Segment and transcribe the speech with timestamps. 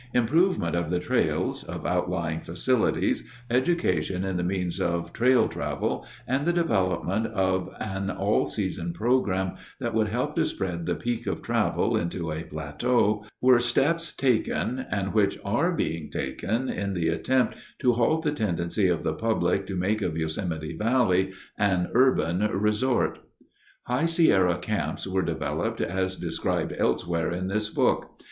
[0.15, 6.43] Improvement of the trails, of outlying facilities, education in the means of trail travel, and
[6.47, 11.43] the development of an all season program that would help to spread the peak of
[11.43, 17.53] travel into a plateau, were steps taken and which are being taken in the attempt
[17.77, 23.19] to halt the tendency of the public to make of Yosemite Valley an urban "resort."
[23.83, 28.17] High Sierra camps were developed, as described elsewhere in this book.